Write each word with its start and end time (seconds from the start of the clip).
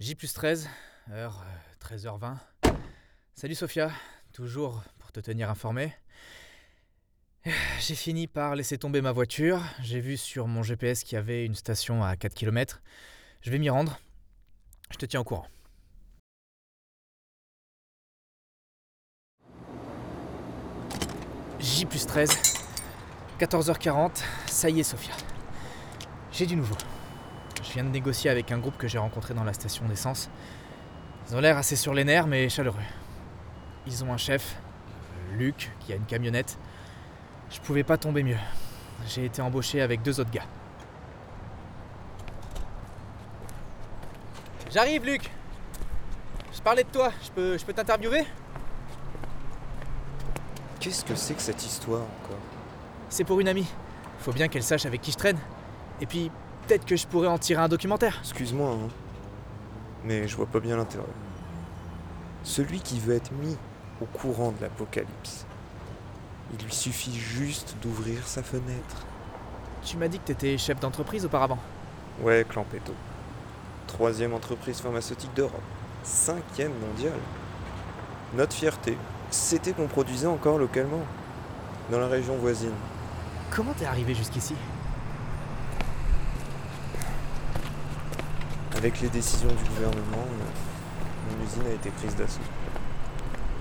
J 0.00 0.16
plus 0.16 0.32
13, 0.32 0.68
heure 1.12 1.44
euh, 1.46 1.96
13h20. 1.96 2.36
Salut 3.34 3.54
Sophia, 3.54 3.92
toujours 4.32 4.82
pour 4.98 5.12
te 5.12 5.20
tenir 5.20 5.48
informé. 5.48 5.94
J'ai 7.78 7.94
fini 7.94 8.26
par 8.26 8.56
laisser 8.56 8.76
tomber 8.76 9.00
ma 9.00 9.12
voiture. 9.12 9.62
J'ai 9.82 10.00
vu 10.00 10.16
sur 10.16 10.48
mon 10.48 10.64
GPS 10.64 11.04
qu'il 11.04 11.14
y 11.14 11.18
avait 11.18 11.46
une 11.46 11.54
station 11.54 12.02
à 12.02 12.16
4 12.16 12.34
km. 12.34 12.82
Je 13.40 13.50
vais 13.52 13.58
m'y 13.60 13.70
rendre. 13.70 14.00
Je 14.90 14.96
te 14.96 15.06
tiens 15.06 15.20
au 15.20 15.24
courant. 15.24 15.46
J 21.60 21.86
plus 21.86 22.04
13, 22.04 22.30
14h40, 23.38 24.24
ça 24.46 24.70
y 24.70 24.80
est 24.80 24.82
Sophia. 24.82 25.14
J'ai 26.32 26.46
du 26.46 26.56
nouveau. 26.56 26.76
Je 27.64 27.72
viens 27.72 27.84
de 27.84 27.88
négocier 27.88 28.30
avec 28.30 28.52
un 28.52 28.58
groupe 28.58 28.76
que 28.76 28.86
j'ai 28.86 28.98
rencontré 28.98 29.32
dans 29.32 29.42
la 29.42 29.54
station 29.54 29.86
d'essence. 29.86 30.28
Ils 31.28 31.36
ont 31.36 31.40
l'air 31.40 31.56
assez 31.56 31.76
sur 31.76 31.94
les 31.94 32.04
nerfs 32.04 32.26
mais 32.26 32.48
chaleureux. 32.48 32.76
Ils 33.86 34.04
ont 34.04 34.12
un 34.12 34.18
chef, 34.18 34.56
Luc, 35.32 35.70
qui 35.80 35.92
a 35.92 35.96
une 35.96 36.04
camionnette. 36.04 36.58
Je 37.50 37.60
pouvais 37.60 37.82
pas 37.82 37.96
tomber 37.96 38.22
mieux. 38.22 38.38
J'ai 39.06 39.24
été 39.24 39.40
embauché 39.40 39.80
avec 39.80 40.02
deux 40.02 40.20
autres 40.20 40.30
gars. 40.30 40.46
J'arrive 44.70 45.04
Luc 45.04 45.30
Je 46.52 46.60
parlais 46.60 46.84
de 46.84 46.88
toi, 46.88 47.12
je 47.22 47.30
peux, 47.30 47.58
je 47.58 47.64
peux 47.64 47.72
t'interviewer? 47.72 48.26
Qu'est-ce 50.80 51.04
que 51.04 51.14
c'est 51.14 51.34
que 51.34 51.42
cette 51.42 51.64
histoire 51.64 52.02
encore? 52.02 52.38
C'est 53.08 53.24
pour 53.24 53.40
une 53.40 53.48
amie. 53.48 53.66
Faut 54.18 54.32
bien 54.32 54.48
qu'elle 54.48 54.62
sache 54.62 54.84
avec 54.84 55.00
qui 55.00 55.12
je 55.12 55.16
traîne. 55.16 55.38
Et 56.00 56.06
puis, 56.06 56.30
peut-être 56.66 56.84
que 56.84 56.96
je 56.96 57.06
pourrais 57.06 57.28
en 57.28 57.38
tirer 57.38 57.62
un 57.62 57.68
documentaire. 57.68 58.18
Excuse-moi, 58.20 58.70
hein. 58.70 58.88
Mais 60.04 60.28
je 60.28 60.36
vois 60.36 60.46
pas 60.46 60.60
bien 60.60 60.76
l'intérêt. 60.76 61.04
Celui 62.42 62.80
qui 62.80 62.98
veut 63.00 63.14
être 63.14 63.32
mis 63.32 63.56
au 64.00 64.06
courant 64.06 64.52
de 64.52 64.60
l'apocalypse, 64.60 65.46
il 66.52 66.64
lui 66.64 66.74
suffit 66.74 67.14
juste 67.14 67.76
d'ouvrir 67.82 68.26
sa 68.26 68.42
fenêtre. 68.42 69.06
Tu 69.82 69.96
m'as 69.96 70.08
dit 70.08 70.18
que 70.18 70.24
t'étais 70.24 70.58
chef 70.58 70.78
d'entreprise 70.80 71.24
auparavant. 71.24 71.58
Ouais, 72.22 72.44
Clampetto. 72.48 72.92
Troisième 73.86 74.34
entreprise 74.34 74.80
pharmaceutique 74.80 75.34
d'Europe. 75.34 75.60
Cinquième 76.02 76.72
mondiale. 76.80 77.18
Notre 78.34 78.54
fierté, 78.54 78.96
c'était 79.30 79.72
qu'on 79.72 79.86
produisait 79.86 80.26
encore 80.26 80.58
localement. 80.58 81.02
Dans 81.90 81.98
la 81.98 82.08
région 82.08 82.36
voisine. 82.36 82.72
Comment 83.50 83.72
t'es 83.74 83.84
arrivé 83.84 84.14
jusqu'ici? 84.14 84.54
Avec 88.76 89.00
les 89.00 89.08
décisions 89.08 89.48
du 89.48 89.64
gouvernement, 89.64 90.26
euh, 90.26 91.30
mon 91.30 91.44
usine 91.44 91.66
a 91.66 91.74
été 91.74 91.90
prise 91.90 92.14
d'assaut. 92.16 92.40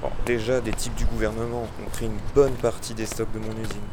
Bon, 0.00 0.10
déjà, 0.26 0.60
des 0.60 0.72
types 0.72 0.94
du 0.96 1.04
gouvernement 1.04 1.62
ont 1.62 1.90
pris 1.90 2.06
une 2.06 2.18
bonne 2.34 2.54
partie 2.54 2.94
des 2.94 3.06
stocks 3.06 3.30
de 3.32 3.38
mon 3.38 3.52
usine. 3.52 3.88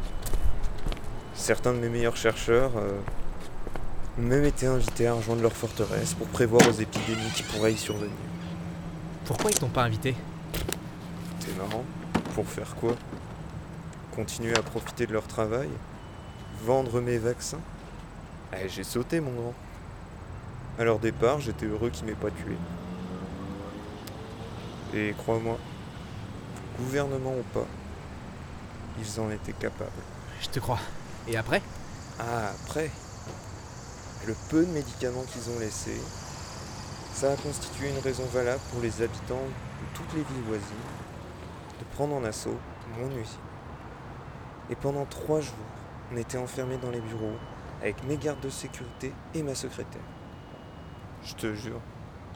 Certains 1.36 1.74
de 1.74 1.80
mes 1.80 1.90
meilleurs 1.90 2.18
chercheurs 2.18 2.72
euh, 2.78 3.00
ont 4.18 4.24
même 4.24 4.44
été 4.44 4.66
invités 4.66 5.08
à 5.08 5.14
rejoindre 5.14 5.42
leur 5.42 5.54
forteresse 5.54 6.14
pour 6.16 6.28
prévoir 6.28 6.68
aux 6.68 6.74
épidémies 6.74 7.32
qui 7.36 7.44
pourraient 7.44 7.74
y 7.74 7.78
survenir. 7.78 8.12
Pourquoi 9.26 9.52
ils 9.52 9.60
t'ont 9.60 9.70
pas 9.70 9.84
invité? 9.84 10.16
C'est 11.40 11.56
marrant. 11.58 11.84
Pour 12.34 12.48
faire 12.48 12.76
quoi? 12.76 12.96
Continuer 14.16 14.56
à 14.56 14.62
profiter 14.62 15.06
de 15.06 15.14
leur 15.14 15.28
travail? 15.28 15.70
Vendre 16.64 17.02
mes 17.02 17.18
vaccins? 17.20 17.62
Eh, 18.54 18.68
j'ai 18.68 18.84
sauté, 18.84 19.20
mon 19.20 19.32
grand. 19.32 19.54
À 20.80 20.86
leur 20.86 20.98
départ, 20.98 21.42
j'étais 21.42 21.66
heureux 21.66 21.90
qu'ils 21.90 22.06
m'aient 22.06 22.14
pas 22.14 22.32
tué. 22.32 22.56
Et 24.94 25.14
crois-moi, 25.18 25.58
gouvernement 26.78 27.34
ou 27.34 27.44
pas, 27.54 27.68
ils 28.98 29.20
en 29.20 29.30
étaient 29.30 29.52
capables. 29.52 29.92
Je 30.40 30.48
te 30.48 30.62
crois. 30.62 30.80
Et 31.28 31.36
après? 31.36 31.62
Ah, 32.18 32.52
après 32.66 32.90
Le 34.26 34.34
peu 34.50 34.66
de 34.66 34.72
médicaments 34.72 35.24
qu'ils 35.24 35.50
ont 35.54 35.60
laissés, 35.60 36.00
ça 37.14 37.34
a 37.34 37.36
constitué 37.36 37.90
une 37.90 38.00
raison 38.00 38.24
valable 38.34 38.62
pour 38.72 38.82
les 38.82 39.02
habitants 39.02 39.36
de 39.36 39.98
toutes 39.98 40.14
les 40.14 40.24
villes 40.24 40.46
voisines 40.48 40.64
de 41.78 41.84
prendre 41.96 42.16
en 42.16 42.24
assaut 42.24 42.58
mon 42.98 43.08
usine. 43.08 43.38
Et 44.70 44.76
pendant 44.76 45.04
trois 45.04 45.42
jours, 45.42 45.56
on 46.14 46.16
était 46.16 46.38
enfermés 46.38 46.78
dans 46.78 46.90
les 46.90 47.02
bureaux 47.02 47.36
avec 47.82 48.02
mes 48.06 48.16
gardes 48.16 48.40
de 48.40 48.50
sécurité 48.50 49.12
et 49.36 49.44
ma 49.44 49.56
secrétaire. 49.56 50.02
Je 51.24 51.36
te 51.36 51.54
jure, 51.54 51.80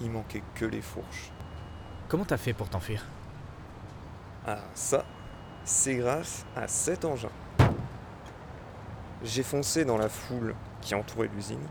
il 0.02 0.12
manquait 0.12 0.44
que 0.56 0.66
les 0.66 0.82
fourches. 0.82 1.32
Comment 2.10 2.26
t'as 2.26 2.38
fait 2.38 2.54
pour 2.54 2.70
t'enfuir? 2.70 3.06
Ah, 4.46 4.60
ça, 4.74 5.06
c'est 5.64 5.96
grâce 5.96 6.46
à 6.56 6.68
cet 6.68 7.06
engin. 7.06 7.30
J'ai 9.24 9.44
foncé 9.44 9.86
dans 9.86 9.98
la 9.98 10.10
foule 10.10 10.54
qui 10.82 10.96
entourait 10.96 11.30
l'usine 11.34 11.66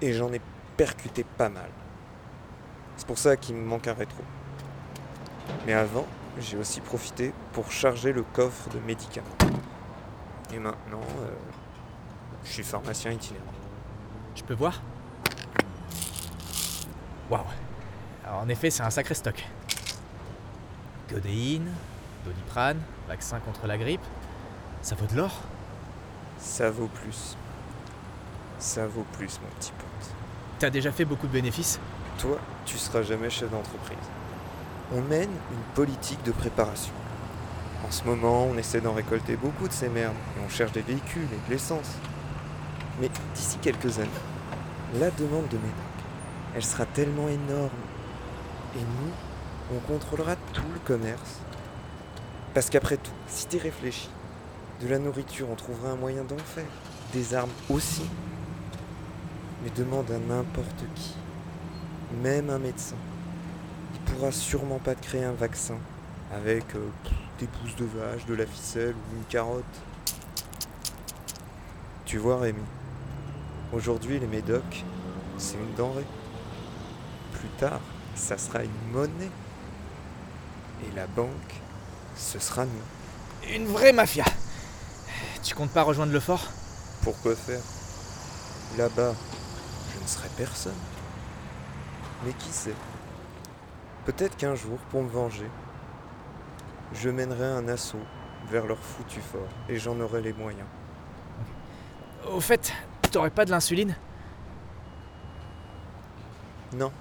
et 0.00 0.12
j'en 0.12 0.32
ai 0.32 0.40
percuté 0.76 1.24
pas 1.24 1.50
mal. 1.50 1.68
C'est 2.96 3.06
pour 3.06 3.18
ça 3.18 3.36
qu'il 3.36 3.56
me 3.56 3.64
manque 3.64 3.86
un 3.86 3.94
rétro. 3.94 4.22
Mais 5.66 5.74
avant, 5.74 6.06
j'ai 6.38 6.56
aussi 6.56 6.80
profité 6.80 7.32
pour 7.52 7.70
charger 7.70 8.12
le 8.12 8.22
coffre 8.22 8.70
de 8.70 8.78
médicaments. 8.80 9.26
Et 10.52 10.58
maintenant, 10.58 11.02
euh, 11.20 11.30
je 12.44 12.50
suis 12.50 12.64
pharmacien 12.64 13.12
itinérant. 13.12 13.44
Je 14.34 14.42
peux 14.42 14.54
voir? 14.54 14.80
Waouh 17.30 17.42
Alors, 18.24 18.40
En 18.40 18.48
effet, 18.48 18.70
c'est 18.70 18.82
un 18.82 18.90
sacré 18.90 19.14
stock. 19.14 19.44
Codéine, 21.08 21.70
doliprane, 22.24 22.80
vaccin 23.08 23.38
contre 23.40 23.66
la 23.66 23.78
grippe. 23.78 24.04
Ça 24.82 24.94
vaut 24.94 25.06
de 25.06 25.16
l'or? 25.16 25.32
Ça 26.38 26.70
vaut 26.70 26.88
plus. 26.88 27.36
Ça 28.58 28.86
vaut 28.86 29.06
plus, 29.12 29.40
mon 29.42 29.48
petit 29.58 29.72
pote. 29.72 30.10
T'as 30.58 30.70
déjà 30.70 30.90
fait 30.90 31.04
beaucoup 31.04 31.26
de 31.26 31.32
bénéfices? 31.32 31.78
Toi, 32.18 32.38
tu 32.64 32.78
seras 32.78 33.02
jamais 33.02 33.30
chef 33.30 33.50
d'entreprise. 33.50 33.96
On 34.94 35.00
mène 35.02 35.30
une 35.30 35.74
politique 35.74 36.22
de 36.22 36.32
préparation. 36.32 36.92
En 37.86 37.90
ce 37.90 38.04
moment, 38.04 38.46
on 38.46 38.56
essaie 38.56 38.80
d'en 38.80 38.94
récolter 38.94 39.36
beaucoup 39.36 39.68
de 39.68 39.72
ces 39.72 39.88
merdes 39.88 40.14
et 40.36 40.44
on 40.44 40.48
cherche 40.48 40.72
des 40.72 40.80
véhicules 40.80 41.28
et 41.32 41.48
de 41.48 41.52
l'essence. 41.52 41.92
Mais 43.00 43.10
d'ici 43.34 43.58
quelques 43.58 43.98
années, 43.98 44.08
la 44.94 45.10
demande 45.10 45.48
de 45.48 45.56
médoc, 45.56 45.95
elle 46.54 46.64
sera 46.64 46.86
tellement 46.86 47.28
énorme. 47.28 47.70
Et 48.76 48.80
nous, 48.80 49.76
on 49.76 49.80
contrôlera 49.80 50.36
tout 50.52 50.68
le 50.72 50.80
commerce. 50.80 51.40
Parce 52.54 52.70
qu'après 52.70 52.96
tout, 52.96 53.10
si 53.28 53.46
t'es 53.46 53.58
réfléchi, 53.58 54.08
de 54.80 54.88
la 54.88 54.98
nourriture, 54.98 55.48
on 55.50 55.54
trouvera 55.54 55.90
un 55.90 55.96
moyen 55.96 56.24
d'en 56.24 56.38
faire. 56.38 56.64
Des 57.12 57.34
armes 57.34 57.50
aussi. 57.70 58.04
Mais 59.62 59.70
demande 59.70 60.10
à 60.10 60.18
n'importe 60.18 60.84
qui, 60.94 61.14
même 62.22 62.50
un 62.50 62.58
médecin, 62.58 62.96
il 63.94 64.00
pourra 64.12 64.30
sûrement 64.30 64.78
pas 64.78 64.94
te 64.94 65.02
créer 65.04 65.24
un 65.24 65.32
vaccin 65.32 65.76
avec 66.32 66.64
euh, 66.74 66.88
des 67.38 67.46
pousses 67.46 67.76
de 67.76 67.84
vache, 67.84 68.26
de 68.26 68.34
la 68.34 68.46
ficelle 68.46 68.94
ou 68.94 69.16
une 69.16 69.24
carotte. 69.24 69.64
Tu 72.04 72.18
vois 72.18 72.38
Rémi, 72.38 72.60
aujourd'hui 73.72 74.18
les 74.18 74.26
médocs, 74.26 74.84
c'est 75.38 75.56
une 75.56 75.74
denrée. 75.76 76.04
Plus 77.38 77.48
tard, 77.58 77.80
ça 78.14 78.38
sera 78.38 78.62
une 78.62 78.90
monnaie. 78.92 79.30
Et 80.84 80.94
la 80.94 81.06
banque, 81.06 81.28
ce 82.16 82.38
sera 82.38 82.64
nous. 82.64 83.52
Une 83.54 83.66
vraie 83.66 83.92
mafia 83.92 84.24
Tu 85.42 85.54
comptes 85.54 85.70
pas 85.70 85.82
rejoindre 85.82 86.12
le 86.12 86.20
fort? 86.20 86.44
Pourquoi 87.02 87.34
faire? 87.34 87.60
Là-bas, 88.76 89.14
je 89.94 90.02
ne 90.02 90.06
serai 90.06 90.28
personne. 90.36 90.74
Mais 92.24 92.32
qui 92.32 92.50
sait? 92.50 92.74
Peut-être 94.04 94.36
qu'un 94.36 94.54
jour, 94.54 94.78
pour 94.90 95.02
me 95.02 95.08
venger, 95.08 95.48
je 96.92 97.10
mènerai 97.10 97.44
un 97.44 97.68
assaut 97.68 98.04
vers 98.50 98.66
leur 98.66 98.78
foutu 98.78 99.20
fort 99.20 99.48
et 99.68 99.78
j'en 99.78 99.98
aurai 100.00 100.22
les 100.22 100.32
moyens. 100.32 100.66
Au 102.30 102.40
fait, 102.40 102.72
t'aurais 103.10 103.30
pas 103.30 103.44
de 103.44 103.50
l'insuline? 103.50 103.96
Non. 106.72 106.92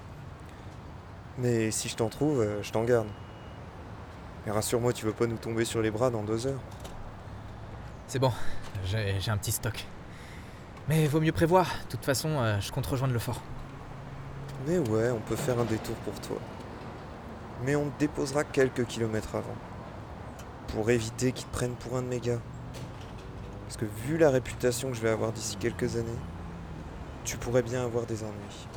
Mais 1.38 1.72
si 1.72 1.90
je 1.90 1.96
t'en 1.96 2.10
trouve, 2.10 2.42
euh, 2.42 2.64
je 2.64 2.72
t'en 2.72 2.84
garde. 2.84 3.08
Et 4.48 4.52
rassure-moi, 4.52 4.94
tu 4.94 5.06
veux 5.06 5.12
pas 5.12 5.28
nous 5.28 5.38
tomber 5.38 5.66
sur 5.66 5.82
les 5.82 5.92
bras 5.92 6.10
dans 6.10 6.24
deux 6.24 6.48
heures. 6.48 6.62
C'est 8.08 8.20
bon, 8.20 8.32
j'ai 8.86 9.20
j'ai 9.20 9.32
un 9.32 9.38
petit 9.38 9.52
stock. 9.52 9.86
Mais 10.88 11.08
vaut 11.08 11.20
mieux 11.20 11.32
prévoir, 11.32 11.66
de 11.86 11.92
toute 11.92 12.06
façon, 12.06 12.30
euh, 12.40 12.60
je 12.62 12.72
compte 12.72 12.86
rejoindre 12.86 13.14
le 13.14 13.20
fort. 13.20 13.42
Mais 14.68 14.78
ouais, 14.78 15.10
on 15.10 15.20
peut 15.20 15.36
faire 15.36 15.60
un 15.60 15.66
détour 15.66 15.96
pour 15.98 16.14
toi. 16.22 16.38
Mais 17.66 17.76
on 17.76 17.90
te 17.90 18.00
déposera 18.00 18.44
quelques 18.44 18.86
kilomètres 18.86 19.36
avant. 19.36 19.56
Pour 20.68 20.90
éviter 20.90 21.32
qu'ils 21.32 21.48
te 21.48 21.54
prennent 21.54 21.76
pour 21.76 21.98
un 21.98 22.04
de 22.04 22.08
mes 22.08 22.20
gars. 22.20 22.40
Parce 23.66 23.78
que 23.78 23.86
vu 23.86 24.18
la 24.18 24.30
réputation 24.30 24.90
que 24.90 24.96
je 24.96 25.02
vais 25.02 25.10
avoir 25.10 25.32
d'ici 25.32 25.58
quelques 25.58 25.96
années, 25.96 26.20
tu 27.24 27.38
pourrais 27.38 27.64
bien 27.64 27.84
avoir 27.84 28.06
des 28.06 28.24
ennuis. 28.24 28.68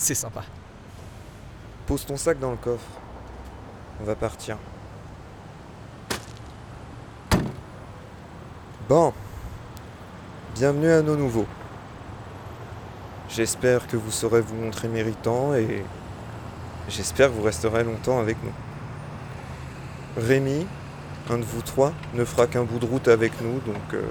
C'est 0.00 0.14
sympa. 0.14 0.44
Pose 1.88 2.06
ton 2.06 2.16
sac 2.16 2.38
dans 2.38 2.52
le 2.52 2.56
coffre. 2.56 2.86
On 4.00 4.04
va 4.04 4.14
partir. 4.14 4.56
Bon. 8.88 9.12
Bienvenue 10.54 10.88
à 10.88 11.02
nos 11.02 11.16
nouveaux. 11.16 11.48
J'espère 13.28 13.88
que 13.88 13.96
vous 13.96 14.12
saurez 14.12 14.40
vous 14.40 14.54
montrer 14.54 14.86
méritant 14.86 15.54
et 15.54 15.84
j'espère 16.88 17.30
que 17.30 17.34
vous 17.34 17.42
resterez 17.42 17.82
longtemps 17.82 18.20
avec 18.20 18.36
nous. 18.44 18.52
Rémi, 20.16 20.64
un 21.28 21.38
de 21.38 21.42
vous 21.44 21.62
trois, 21.62 21.92
ne 22.14 22.24
fera 22.24 22.46
qu'un 22.46 22.62
bout 22.62 22.78
de 22.78 22.86
route 22.86 23.08
avec 23.08 23.40
nous, 23.40 23.58
donc 23.60 23.94
euh, 23.94 24.02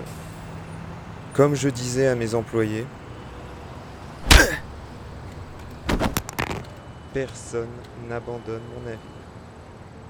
comme 1.33 1.55
je 1.55 1.69
disais 1.69 2.07
à 2.07 2.15
mes 2.15 2.35
employés, 2.35 2.85
personne 7.25 7.69
n'abandonne 8.07 8.61
mon 8.75 8.81
navire. 8.81 8.99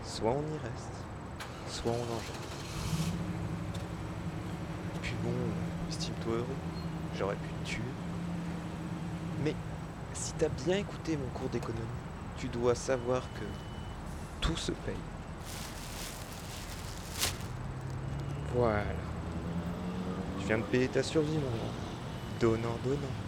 Soit 0.04 0.31
on 0.31 0.42
y 0.42 0.57
reste, 0.57 0.98
soit 1.69 1.92
on 1.92 1.95
en 1.95 2.19
jette. 2.19 2.36
Puis 5.01 5.13
bon, 5.24 5.31
estime-toi 5.88 6.33
heureux, 6.33 6.45
j'aurais 7.18 7.36
pu 7.36 7.50
te 7.63 7.69
tuer. 7.69 7.81
Mais 9.45 9.56
si 10.13 10.33
t'as 10.33 10.50
bien 10.65 10.80
écouté 10.80 11.15
mon 11.15 11.30
cours 11.39 11.48
d'économie, 11.48 11.80
tu 12.38 12.50
dois 12.50 12.75
savoir 12.75 13.21
que 13.36 13.45
tout 14.42 14.57
se 14.57 14.74
paye. 14.74 14.95
Voilà. 18.54 18.83
Tu 20.42 20.48
viens 20.48 20.57
de 20.57 20.63
payer 20.63 20.89
ta 20.89 21.04
survie, 21.04 21.36
mon 21.36 21.39
grand. 21.39 22.42
Donnant, 22.42 22.77
donnant. 22.83 23.27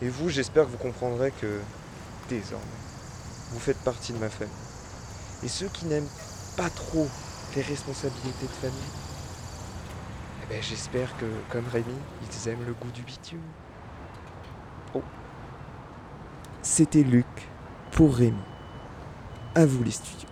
Et 0.00 0.08
vous, 0.08 0.28
j'espère 0.28 0.66
que 0.66 0.70
vous 0.70 0.78
comprendrez 0.78 1.32
que, 1.32 1.60
désormais, 2.28 2.64
vous 3.50 3.58
faites 3.58 3.78
partie 3.78 4.12
de 4.12 4.18
ma 4.18 4.28
famille. 4.28 4.52
Et 5.42 5.48
ceux 5.48 5.68
qui 5.68 5.86
n'aiment 5.86 6.08
pas 6.56 6.70
trop 6.70 7.08
les 7.56 7.62
responsabilités 7.62 8.46
de 8.46 8.68
famille, 8.68 8.78
eh 10.44 10.46
ben, 10.54 10.62
j'espère 10.62 11.16
que, 11.18 11.26
comme 11.50 11.66
Rémi, 11.66 11.84
ils 12.22 12.48
aiment 12.48 12.64
le 12.64 12.74
goût 12.74 12.90
du 12.92 13.02
bitume. 13.02 13.42
Oh. 14.94 15.02
C'était 16.62 17.02
Luc 17.02 17.26
pour 17.90 18.14
Rémi. 18.14 18.42
À 19.54 19.66
vous 19.66 19.82
les 19.82 19.90
studios. 19.90 20.28